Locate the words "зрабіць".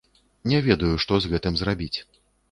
1.59-1.93